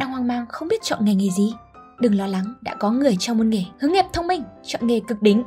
[0.00, 1.54] đang hoang mang không biết chọn nghề nghề gì?
[2.00, 5.00] Đừng lo lắng, đã có người trong môn nghề hướng nghiệp thông minh, chọn nghề
[5.08, 5.42] cực đỉnh.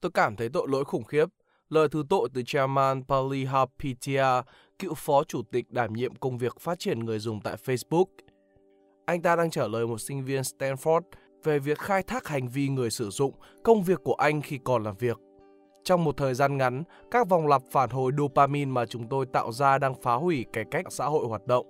[0.00, 1.26] Tôi cảm thấy tội lỗi khủng khiếp.
[1.68, 4.42] Lời thứ tội từ chairman Palihapitiya
[4.78, 8.06] cựu phó chủ tịch đảm nhiệm công việc phát triển người dùng tại Facebook.
[9.06, 11.00] Anh ta đang trả lời một sinh viên Stanford
[11.44, 14.82] về việc khai thác hành vi người sử dụng công việc của anh khi còn
[14.82, 15.18] làm việc.
[15.84, 19.52] Trong một thời gian ngắn, các vòng lặp phản hồi dopamine mà chúng tôi tạo
[19.52, 21.66] ra đang phá hủy cái cách xã hội hoạt động.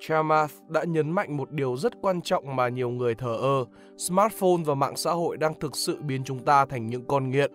[0.00, 3.64] Chamath đã nhấn mạnh một điều rất quan trọng mà nhiều người thờ ơ,
[3.96, 7.52] smartphone và mạng xã hội đang thực sự biến chúng ta thành những con nghiện.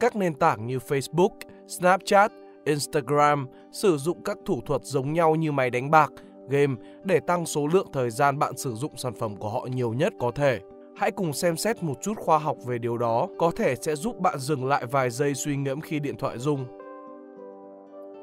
[0.00, 1.30] Các nền tảng như Facebook,
[1.68, 2.32] Snapchat,
[2.64, 6.12] Instagram sử dụng các thủ thuật giống nhau như máy đánh bạc,
[6.48, 9.92] game để tăng số lượng thời gian bạn sử dụng sản phẩm của họ nhiều
[9.92, 10.60] nhất có thể.
[10.96, 14.18] Hãy cùng xem xét một chút khoa học về điều đó, có thể sẽ giúp
[14.18, 16.64] bạn dừng lại vài giây suy ngẫm khi điện thoại rung.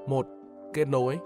[0.08, 0.26] 1.
[0.74, 1.18] Kết nối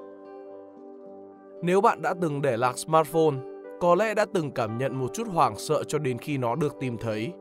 [1.62, 3.36] Nếu bạn đã từng để lạc smartphone,
[3.80, 6.76] có lẽ đã từng cảm nhận một chút hoảng sợ cho đến khi nó được
[6.80, 7.32] tìm thấy.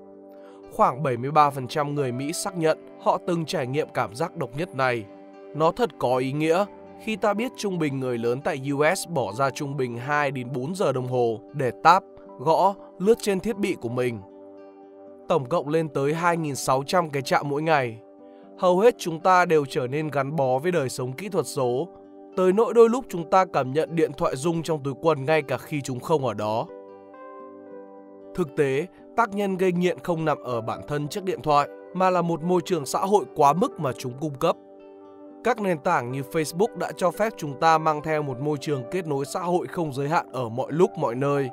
[0.73, 5.05] Khoảng 73% người Mỹ xác nhận họ từng trải nghiệm cảm giác độc nhất này.
[5.55, 6.65] Nó thật có ý nghĩa
[7.01, 10.53] khi ta biết trung bình người lớn tại US bỏ ra trung bình 2 đến
[10.53, 12.03] 4 giờ đồng hồ để tap,
[12.39, 14.21] gõ, lướt trên thiết bị của mình.
[15.29, 17.99] Tổng cộng lên tới 2.600 cái chạm mỗi ngày.
[18.59, 21.89] Hầu hết chúng ta đều trở nên gắn bó với đời sống kỹ thuật số,
[22.37, 25.43] tới nỗi đôi lúc chúng ta cảm nhận điện thoại rung trong túi quần ngay
[25.43, 26.67] cả khi chúng không ở đó.
[28.35, 32.11] Thực tế, tác nhân gây nghiện không nằm ở bản thân chiếc điện thoại, mà
[32.11, 34.57] là một môi trường xã hội quá mức mà chúng cung cấp.
[35.49, 38.83] Các nền tảng như Facebook đã cho phép chúng ta mang theo một môi trường
[38.91, 41.49] kết nối xã hội không giới hạn ở mọi lúc mọi nơi.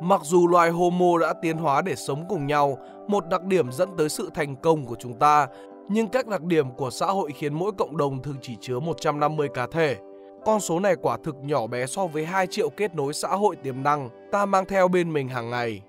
[0.00, 2.78] Mặc dù loài Homo đã tiến hóa để sống cùng nhau,
[3.08, 5.46] một đặc điểm dẫn tới sự thành công của chúng ta,
[5.88, 9.48] nhưng các đặc điểm của xã hội khiến mỗi cộng đồng thường chỉ chứa 150
[9.54, 9.96] cá thể.
[10.44, 13.56] Con số này quả thực nhỏ bé so với 2 triệu kết nối xã hội
[13.56, 15.82] tiềm năng ta mang theo bên mình hàng ngày.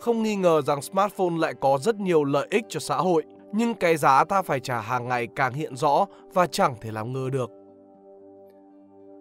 [0.00, 3.74] Không nghi ngờ rằng smartphone lại có rất nhiều lợi ích cho xã hội, nhưng
[3.74, 7.30] cái giá ta phải trả hàng ngày càng hiện rõ và chẳng thể làm ngơ
[7.30, 7.50] được.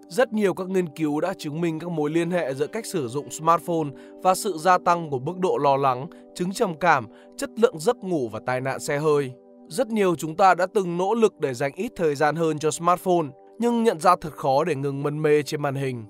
[0.08, 3.08] Rất nhiều các nghiên cứu đã chứng minh các mối liên hệ giữa cách sử
[3.08, 3.88] dụng smartphone
[4.24, 7.06] và sự gia tăng của mức độ lo lắng, chứng trầm cảm,
[7.38, 9.31] chất lượng giấc ngủ và tai nạn xe hơi.
[9.68, 12.72] Rất nhiều chúng ta đã từng nỗ lực để dành ít thời gian hơn cho
[12.72, 13.28] smartphone,
[13.59, 16.06] nhưng nhận ra thật khó để ngừng mân mê trên màn hình.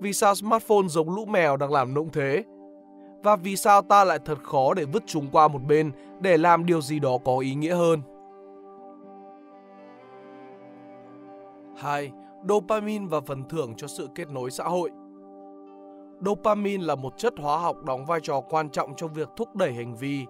[0.00, 2.44] Vì sao smartphone giống lũ mèo đang làm nũng thế?
[3.22, 6.66] Và vì sao ta lại thật khó để vứt chúng qua một bên để làm
[6.66, 8.02] điều gì đó có ý nghĩa hơn?
[11.76, 12.12] 2.
[12.48, 14.90] Dopamine và phần thưởng cho sự kết nối xã hội
[16.20, 19.72] Dopamine là một chất hóa học đóng vai trò quan trọng trong việc thúc đẩy
[19.72, 20.26] hành vi.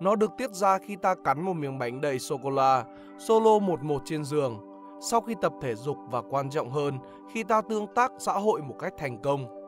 [0.00, 2.84] Nó được tiết ra khi ta cắn một miếng bánh đầy sô-cô-la,
[3.18, 4.58] solo một một trên giường,
[5.00, 6.98] sau khi tập thể dục và quan trọng hơn,
[7.32, 9.63] khi ta tương tác xã hội một cách thành công.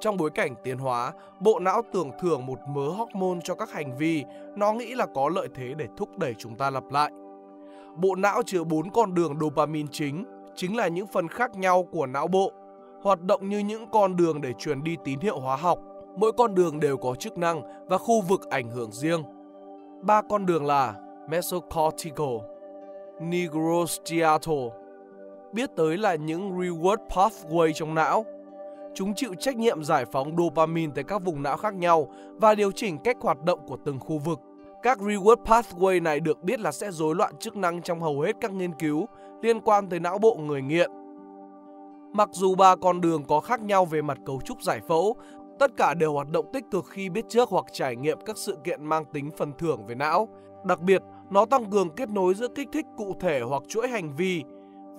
[0.00, 3.96] Trong bối cảnh tiến hóa, bộ não tưởng thưởng một mớ hormone cho các hành
[3.96, 4.24] vi,
[4.56, 7.10] nó nghĩ là có lợi thế để thúc đẩy chúng ta lặp lại.
[7.96, 10.24] Bộ não chứa bốn con đường dopamine chính,
[10.54, 12.52] chính là những phần khác nhau của não bộ,
[13.02, 15.78] hoạt động như những con đường để truyền đi tín hiệu hóa học.
[16.16, 19.22] Mỗi con đường đều có chức năng và khu vực ảnh hưởng riêng.
[20.02, 20.94] Ba con đường là
[21.28, 22.36] mesocortical,
[23.20, 24.68] nigrostriatal,
[25.52, 28.24] biết tới là những reward pathway trong não,
[28.94, 32.72] Chúng chịu trách nhiệm giải phóng dopamine tới các vùng não khác nhau và điều
[32.72, 34.40] chỉnh cách hoạt động của từng khu vực.
[34.82, 38.36] Các reward pathway này được biết là sẽ rối loạn chức năng trong hầu hết
[38.40, 39.06] các nghiên cứu
[39.42, 40.90] liên quan tới não bộ người nghiện.
[42.12, 45.16] Mặc dù ba con đường có khác nhau về mặt cấu trúc giải phẫu,
[45.58, 48.56] tất cả đều hoạt động tích cực khi biết trước hoặc trải nghiệm các sự
[48.64, 50.28] kiện mang tính phần thưởng về não.
[50.64, 54.16] Đặc biệt, nó tăng cường kết nối giữa kích thích cụ thể hoặc chuỗi hành
[54.16, 54.42] vi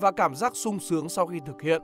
[0.02, 1.81] và cảm giác sung sướng sau khi thực hiện.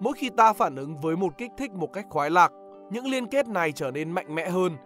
[0.00, 2.52] Mỗi khi ta phản ứng với một kích thích một cách khoái lạc,
[2.90, 4.76] những liên kết này trở nên mạnh mẽ hơn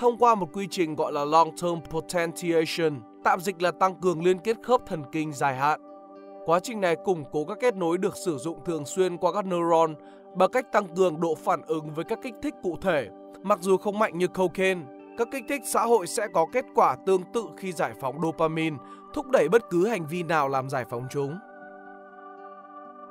[0.00, 4.38] thông qua một quy trình gọi là long-term potentiation, tạm dịch là tăng cường liên
[4.38, 5.80] kết khớp thần kinh dài hạn.
[6.46, 9.46] Quá trình này củng cố các kết nối được sử dụng thường xuyên qua các
[9.46, 9.94] neuron
[10.34, 13.08] bằng cách tăng cường độ phản ứng với các kích thích cụ thể.
[13.42, 14.80] Mặc dù không mạnh như cocaine,
[15.18, 18.76] các kích thích xã hội sẽ có kết quả tương tự khi giải phóng dopamine,
[19.14, 21.38] thúc đẩy bất cứ hành vi nào làm giải phóng chúng.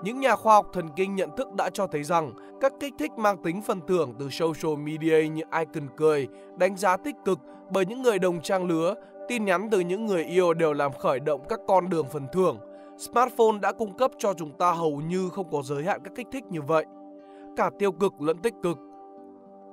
[0.04, 2.32] Những nhà khoa học thần kinh nhận thức đã cho thấy rằng
[2.62, 6.98] các kích thích mang tính phần thưởng từ social media như icon cười, đánh giá
[6.98, 7.40] tích cực
[7.72, 8.94] bởi những người đồng trang lứa,
[9.28, 12.58] tin nhắn từ những người yêu đều làm khởi động các con đường phần thưởng.
[12.98, 16.28] Smartphone đã cung cấp cho chúng ta hầu như không có giới hạn các kích
[16.32, 16.86] thích như vậy,
[17.58, 18.78] cả tiêu cực lẫn tích cực.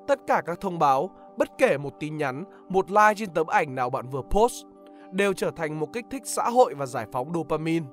[0.07, 3.75] Tất cả các thông báo, Bất kể một tin nhắn, một like trên tấm ảnh
[3.75, 4.67] nào bạn vừa post
[5.13, 7.87] đều trở thành một kích thích xã hội và giải phóng dopamine.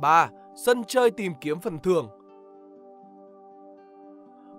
[0.00, 0.30] 3.
[0.54, 2.08] Sân chơi tìm kiếm phần thưởng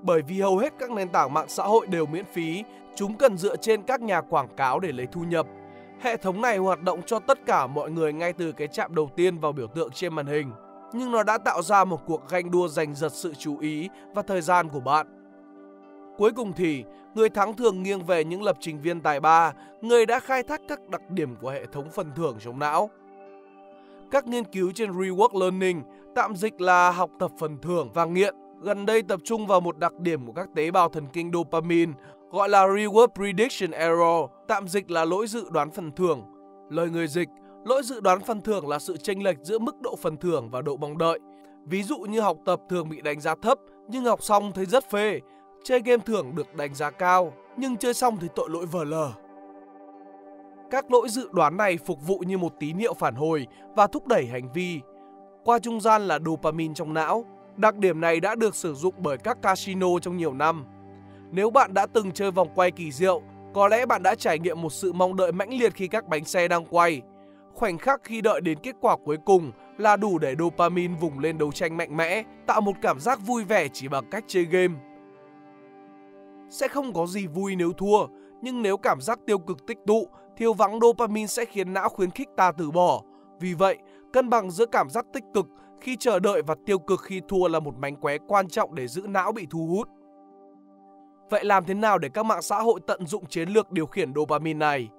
[0.01, 2.63] Bởi vì hầu hết các nền tảng mạng xã hội đều miễn phí,
[2.95, 5.47] chúng cần dựa trên các nhà quảng cáo để lấy thu nhập.
[6.00, 9.09] Hệ thống này hoạt động cho tất cả mọi người ngay từ cái chạm đầu
[9.15, 10.51] tiên vào biểu tượng trên màn hình.
[10.94, 14.21] Nhưng nó đã tạo ra một cuộc ganh đua giành giật sự chú ý và
[14.21, 15.07] thời gian của bạn.
[16.18, 16.83] Cuối cùng thì,
[17.15, 20.62] người thắng thường nghiêng về những lập trình viên tài ba, người đã khai thác
[20.68, 22.89] các đặc điểm của hệ thống phần thưởng trong não.
[24.11, 25.81] Các nghiên cứu trên Reward Learning,
[26.15, 29.77] tạm dịch là học tập phần thưởng và nghiện, gần đây tập trung vào một
[29.77, 31.94] đặc điểm của các tế bào thần kinh dopamine
[32.31, 36.23] gọi là Reward Prediction Error, tạm dịch là lỗi dự đoán phần thưởng.
[36.69, 37.29] Lời người dịch,
[37.65, 40.62] lỗi dự đoán phần thưởng là sự chênh lệch giữa mức độ phần thưởng và
[40.62, 41.19] độ mong đợi.
[41.65, 44.89] Ví dụ như học tập thường bị đánh giá thấp nhưng học xong thấy rất
[44.89, 45.19] phê,
[45.63, 49.12] chơi game thưởng được đánh giá cao nhưng chơi xong thì tội lỗi vờ lờ.
[50.71, 54.07] Các lỗi dự đoán này phục vụ như một tín hiệu phản hồi và thúc
[54.07, 54.81] đẩy hành vi.
[55.44, 57.25] Qua trung gian là dopamine trong não.
[57.57, 60.66] Đặc điểm này đã được sử dụng bởi các casino trong nhiều năm.
[61.31, 63.21] Nếu bạn đã từng chơi vòng quay kỳ diệu,
[63.54, 66.25] có lẽ bạn đã trải nghiệm một sự mong đợi mãnh liệt khi các bánh
[66.25, 67.01] xe đang quay.
[67.54, 71.38] Khoảnh khắc khi đợi đến kết quả cuối cùng là đủ để dopamine vùng lên
[71.38, 74.74] đấu tranh mạnh mẽ, tạo một cảm giác vui vẻ chỉ bằng cách chơi game.
[76.50, 78.07] Sẽ không có gì vui nếu thua,
[78.42, 80.07] nhưng nếu cảm giác tiêu cực tích tụ,
[80.39, 83.01] thiếu vắng dopamine sẽ khiến não khuyến khích ta từ bỏ.
[83.39, 83.77] Vì vậy,
[84.13, 85.45] cân bằng giữa cảm giác tích cực
[85.81, 88.88] khi chờ đợi và tiêu cực khi thua là một mánh khóe quan trọng để
[88.88, 89.89] giữ não bị thu hút.
[91.30, 94.13] Vậy làm thế nào để các mạng xã hội tận dụng chiến lược điều khiển
[94.13, 94.89] dopamine này?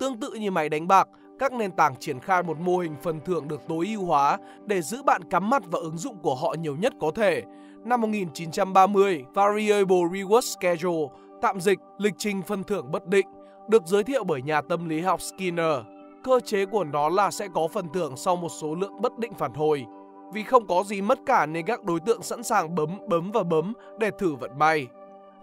[0.00, 1.08] Tương tự như máy đánh bạc,
[1.38, 4.82] các nền tảng triển khai một mô hình phần thưởng được tối ưu hóa để
[4.82, 7.42] giữ bạn cắm mặt vào ứng dụng của họ nhiều nhất có thể.
[7.84, 11.06] Năm 1930, Variable Reward Schedule,
[11.42, 13.26] tạm dịch lịch trình phần thưởng bất định,
[13.68, 15.76] được giới thiệu bởi nhà tâm lý học Skinner.
[16.24, 19.32] Cơ chế của nó là sẽ có phần thưởng sau một số lượng bất định
[19.34, 19.86] phản hồi.
[20.32, 23.42] Vì không có gì mất cả nên các đối tượng sẵn sàng bấm, bấm và
[23.42, 24.86] bấm để thử vận may.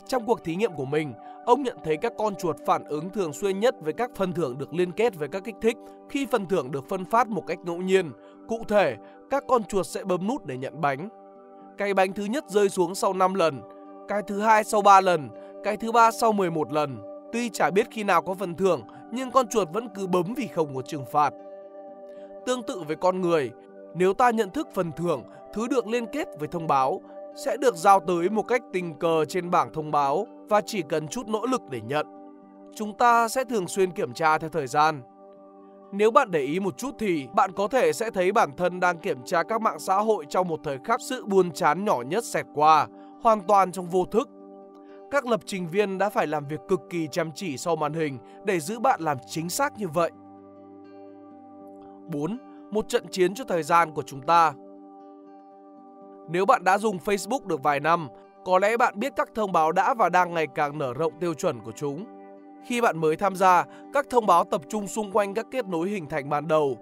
[0.07, 1.13] Trong cuộc thí nghiệm của mình,
[1.45, 4.57] ông nhận thấy các con chuột phản ứng thường xuyên nhất với các phần thưởng
[4.57, 5.77] được liên kết với các kích thích
[6.09, 8.11] khi phần thưởng được phân phát một cách ngẫu nhiên.
[8.47, 8.95] Cụ thể,
[9.29, 11.09] các con chuột sẽ bấm nút để nhận bánh.
[11.77, 13.61] Cái bánh thứ nhất rơi xuống sau 5 lần,
[14.07, 15.29] cái thứ hai sau 3 lần,
[15.63, 17.12] cái thứ ba sau 11 lần.
[17.33, 18.81] Tuy chả biết khi nào có phần thưởng,
[19.11, 21.33] nhưng con chuột vẫn cứ bấm vì không có trừng phạt.
[22.45, 23.51] Tương tự với con người,
[23.95, 27.01] nếu ta nhận thức phần thưởng, thứ được liên kết với thông báo,
[27.35, 31.07] sẽ được giao tới một cách tình cờ trên bảng thông báo và chỉ cần
[31.07, 32.07] chút nỗ lực để nhận.
[32.75, 35.01] Chúng ta sẽ thường xuyên kiểm tra theo thời gian.
[35.91, 38.97] Nếu bạn để ý một chút thì bạn có thể sẽ thấy bản thân đang
[38.97, 42.23] kiểm tra các mạng xã hội trong một thời khắc sự buồn chán nhỏ nhất
[42.23, 42.87] xẹt qua,
[43.21, 44.29] hoàn toàn trong vô thức.
[45.13, 48.17] Các lập trình viên đã phải làm việc cực kỳ chăm chỉ sau màn hình
[48.45, 50.11] để giữ bạn làm chính xác như vậy.
[52.07, 52.37] 4.
[52.71, 54.53] Một trận chiến cho thời gian của chúng ta
[56.29, 58.07] nếu bạn đã dùng Facebook được vài năm,
[58.45, 61.33] có lẽ bạn biết các thông báo đã và đang ngày càng nở rộng tiêu
[61.33, 62.05] chuẩn của chúng.
[62.65, 65.89] Khi bạn mới tham gia, các thông báo tập trung xung quanh các kết nối
[65.89, 66.77] hình thành ban đầu.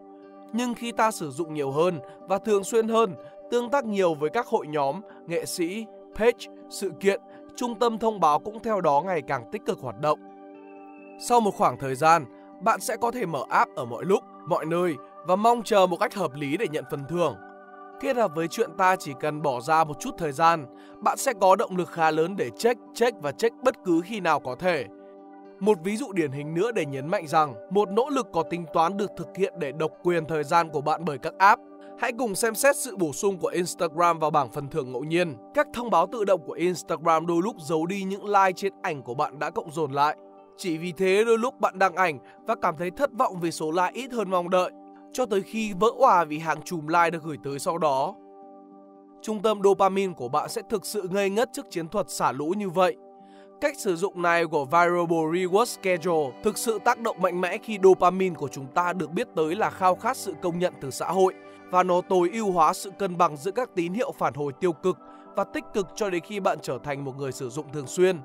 [0.54, 3.16] Nhưng khi ta sử dụng nhiều hơn và thường xuyên hơn,
[3.52, 5.86] tương tác nhiều với các hội nhóm, nghệ sĩ,
[6.16, 7.22] page, sự kiện,
[7.56, 10.20] trung tâm thông báo cũng theo đó ngày càng tích cực hoạt động.
[11.20, 12.26] Sau một khoảng thời gian,
[12.62, 15.98] bạn sẽ có thể mở app ở mọi lúc, mọi nơi và mong chờ một
[16.00, 17.36] cách hợp lý để nhận phần thưởng.
[18.00, 20.66] Kết hợp với chuyện ta chỉ cần bỏ ra một chút thời gian,
[21.00, 24.20] bạn sẽ có động lực khá lớn để check, check và check bất cứ khi
[24.20, 24.86] nào có thể.
[25.60, 28.66] Một ví dụ điển hình nữa để nhấn mạnh rằng một nỗ lực có tính
[28.74, 31.62] toán được thực hiện để độc quyền thời gian của bạn bởi các app.
[32.02, 35.36] Hãy cùng xem xét sự bổ sung của Instagram vào bảng phần thưởng ngẫu nhiên.
[35.54, 39.02] Các thông báo tự động của Instagram đôi lúc giấu đi những like trên ảnh
[39.02, 40.18] của bạn đã cộng dồn lại.
[40.58, 43.72] Chỉ vì thế đôi lúc bạn đăng ảnh và cảm thấy thất vọng vì số
[43.72, 44.72] like ít hơn mong đợi,
[45.14, 48.16] cho tới khi vỡ òa vì hàng chùm like được gửi tới sau đó.
[49.22, 52.54] Trung tâm dopamine của bạn sẽ thực sự ngây ngất trước chiến thuật xả lũ
[52.58, 52.96] như vậy.
[53.62, 57.80] Cách sử dụng này của Variable Reward Schedule thực sự tác động mạnh mẽ khi
[57.84, 61.06] dopamine của chúng ta được biết tới là khao khát sự công nhận từ xã
[61.06, 61.34] hội
[61.72, 64.74] và nó tối ưu hóa sự cân bằng giữa các tín hiệu phản hồi tiêu
[64.74, 64.98] cực
[65.36, 68.20] và tích cực cho đến khi bạn trở thành một người sử dụng thường xuyên.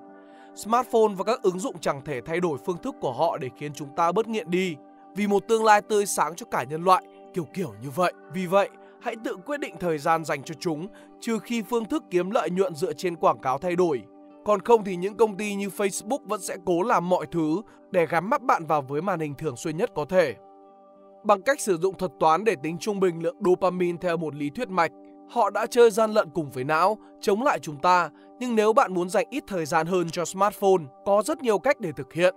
[0.55, 3.73] Smartphone và các ứng dụng chẳng thể thay đổi phương thức của họ để khiến
[3.75, 4.77] chúng ta bớt nghiện đi
[5.17, 8.13] vì một tương lai tươi sáng cho cả nhân loại, kiểu kiểu như vậy.
[8.33, 10.87] Vì vậy, hãy tự quyết định thời gian dành cho chúng,
[11.21, 14.03] trừ khi phương thức kiếm lợi nhuận dựa trên quảng cáo thay đổi.
[14.45, 18.07] Còn không thì những công ty như Facebook vẫn sẽ cố làm mọi thứ để
[18.07, 20.35] gắn mắt bạn vào với màn hình thường xuyên nhất có thể.
[21.27, 24.51] Bằng cách sử dụng thuật toán để tính trung bình lượng dopamine theo một lý
[24.51, 24.93] thuyết mạch,
[25.29, 28.95] Họ đã chơi gian lận cùng với não, chống lại chúng ta, nhưng nếu bạn
[28.95, 32.35] muốn dành ít thời gian hơn cho smartphone, có rất nhiều cách để thực hiện.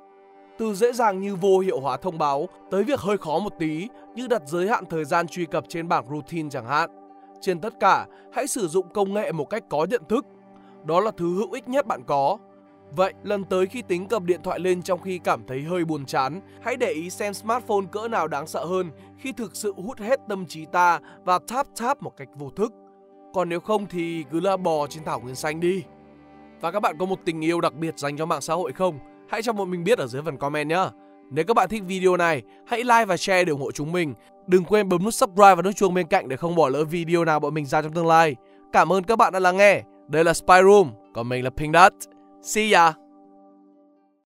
[0.57, 3.87] Từ dễ dàng như vô hiệu hóa thông báo tới việc hơi khó một tí
[4.15, 6.89] như đặt giới hạn thời gian truy cập trên bảng routine chẳng hạn.
[7.41, 10.25] Trên tất cả, hãy sử dụng công nghệ một cách có nhận thức.
[10.83, 12.37] Đó là thứ hữu ích nhất bạn có.
[12.95, 16.05] Vậy, lần tới khi tính cầm điện thoại lên trong khi cảm thấy hơi buồn
[16.05, 19.99] chán, hãy để ý xem smartphone cỡ nào đáng sợ hơn khi thực sự hút
[19.99, 22.73] hết tâm trí ta và tháp tháp một cách vô thức.
[23.33, 25.83] Còn nếu không thì cứ la bò trên thảo nguyên xanh đi.
[26.61, 28.99] Và các bạn có một tình yêu đặc biệt dành cho mạng xã hội không?
[29.29, 30.85] Hãy cho bọn mình biết ở dưới phần comment nhé.
[31.31, 34.13] Nếu các bạn thích video này, hãy like và share để ủng hộ chúng mình.
[34.47, 37.25] Đừng quên bấm nút subscribe và nút chuông bên cạnh để không bỏ lỡ video
[37.25, 38.35] nào bọn mình ra trong tương lai.
[38.73, 39.83] Cảm ơn các bạn đã lắng nghe.
[40.07, 41.93] Đây là Spy Room, còn mình là Pink Dot.
[42.41, 42.95] See ya!